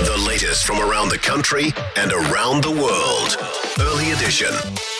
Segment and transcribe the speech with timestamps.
[0.00, 3.36] The latest from around the country and around the world.
[3.80, 4.52] Early edition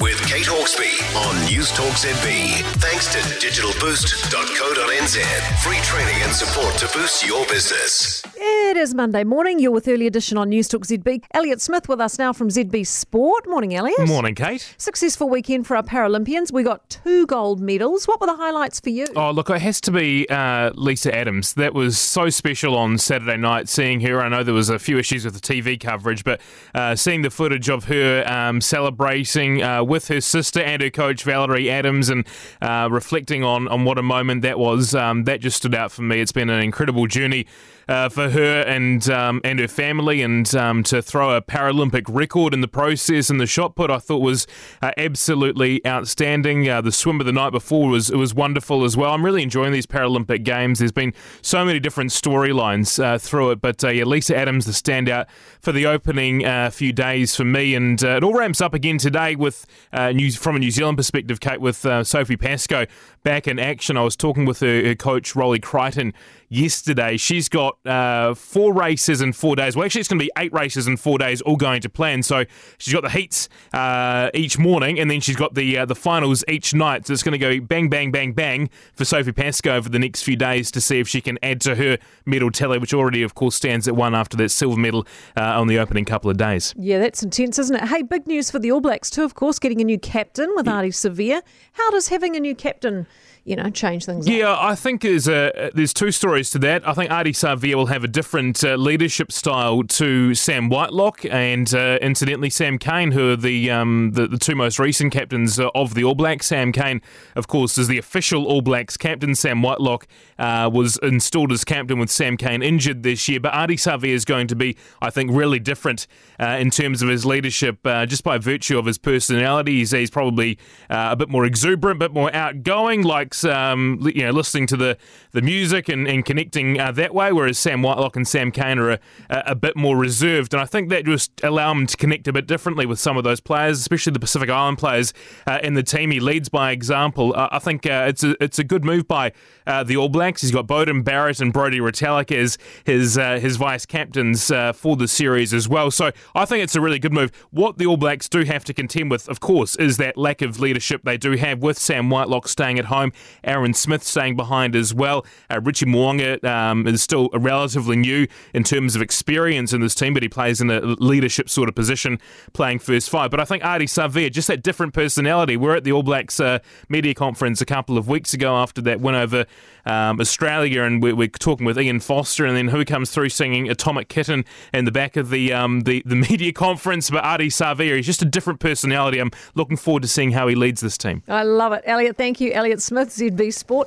[0.00, 2.62] with Kate Hawkesby on News Talk ZB.
[2.80, 5.62] Thanks to digitalboost.co.nz.
[5.62, 8.22] Free training and support to boost your business.
[8.36, 9.58] It is Monday morning.
[9.58, 11.24] You're with Early Edition on News Talk ZB.
[11.32, 13.48] Elliot Smith with us now from ZB Sport.
[13.48, 14.06] Morning, Elliot.
[14.06, 14.74] Morning, Kate.
[14.76, 16.52] Successful weekend for our Paralympians.
[16.52, 18.06] We got two gold medals.
[18.06, 19.06] What were the highlights for you?
[19.16, 21.54] Oh, look, it has to be uh, Lisa Adams.
[21.54, 24.20] That was so special on Saturday night, seeing her.
[24.20, 26.40] I know there was a few issues with the TV coverage, but
[26.74, 31.22] uh, seeing the footage of her um, celebrating uh, with her sister and her coach,
[31.22, 32.26] Valerie Adams, and
[32.62, 36.02] uh, reflecting on, on what a moment that was, um, that just stood out for
[36.02, 36.20] me.
[36.20, 37.46] It's been an incredible journey
[37.88, 42.52] uh, for her and um, and her family, and um, to throw a Paralympic record
[42.52, 44.46] in the process and the shot put, I thought was
[44.82, 46.68] uh, absolutely outstanding.
[46.68, 49.12] Uh, the swim of the night before was it was wonderful as well.
[49.12, 50.80] I'm really enjoying these Paralympic games.
[50.80, 55.15] There's been so many different storylines through it, but yeah, Lisa Adams the standout
[55.60, 58.98] for the opening uh, few days for me, and uh, it all ramps up again
[58.98, 62.86] today with uh, news from a New Zealand perspective, Kate, with uh, Sophie Pascoe
[63.22, 63.96] back in action.
[63.96, 66.12] I was talking with her, her coach Roly Crichton
[66.48, 67.16] yesterday.
[67.16, 69.76] She's got uh, four races in four days.
[69.76, 72.22] Well, actually, it's going to be eight races in four days, all going to plan.
[72.22, 72.44] So
[72.78, 76.44] she's got the heats uh, each morning, and then she's got the uh, the finals
[76.48, 77.06] each night.
[77.06, 80.22] So it's going to go bang, bang, bang, bang for Sophie Pascoe over the next
[80.22, 83.34] few days to see if she can add to her medal tally, which already, of
[83.34, 86.74] course, stands at one after that silver medal uh, on the opening couple of days.
[86.76, 87.84] Yeah, that's intense, isn't it?
[87.84, 90.66] Hey, big news for the All Blacks too, of course, getting a new captain with
[90.66, 91.42] Ardie Savea.
[91.72, 93.06] How does having a new captain
[93.46, 94.60] you know, change things yeah, up.
[94.60, 96.86] I think there's a, there's two stories to that.
[96.86, 101.72] I think Ardie Savea will have a different uh, leadership style to Sam Whitelock and
[101.72, 105.68] uh, incidentally Sam Cane, who are the, um, the, the two most recent captains uh,
[105.76, 106.48] of the All Blacks.
[106.48, 107.00] Sam Cane,
[107.36, 109.36] of course, is the official All Blacks captain.
[109.36, 110.08] Sam Whitelock
[110.40, 114.24] uh, was installed as captain with Sam Cane injured this year, but Ardie Savea is
[114.24, 116.08] going to be, I think, really different
[116.40, 119.78] uh, in terms of his leadership, uh, just by virtue of his personality.
[119.78, 120.58] He's, he's probably
[120.90, 124.96] a bit more exuberant, a bit more outgoing, like um, you know, listening to the,
[125.32, 128.90] the music and, and connecting uh, that way, whereas Sam Whitelock and Sam Cane are
[128.92, 130.54] a, a, bit more reserved.
[130.54, 133.24] And I think that just allow him to connect a bit differently with some of
[133.24, 135.12] those players, especially the Pacific Island players
[135.46, 136.10] uh, in the team.
[136.10, 137.34] He leads by example.
[137.34, 139.32] Uh, I think uh, it's, a, it's a good move by
[139.66, 140.42] uh, the All Blacks.
[140.42, 145.08] He's got Beauden Barrett and Brodie Retallick as his, uh, his vice captains for the
[145.08, 145.90] series as well.
[145.90, 147.32] So I think it's a really good move.
[147.50, 150.60] What the All Blacks do have to contend with, of course, is that lack of
[150.60, 153.12] leadership they do have with Sam Whitelock staying at home
[153.44, 155.24] Aaron Smith staying behind as well.
[155.50, 160.14] Uh, Richie Mo'unga um, is still relatively new in terms of experience in this team,
[160.14, 162.18] but he plays in a leadership sort of position,
[162.52, 163.30] playing first five.
[163.30, 165.56] But I think Ardie Savea, just that different personality.
[165.56, 169.00] We're at the All Blacks uh, media conference a couple of weeks ago after that
[169.00, 169.46] win over
[169.86, 173.68] um, Australia, and we're, we're, talking with Ian Foster, and then who comes through singing
[173.68, 174.44] Atomic Kitten
[174.74, 177.08] in the back of the um, the, the media conference.
[177.08, 179.18] But Ardie Savea, he's just a different personality.
[179.18, 181.22] I'm looking forward to seeing how he leads this team.
[181.28, 181.82] I love it.
[181.86, 182.52] Elliot, thank you.
[182.52, 183.84] Elliot Smith, ZB Sport.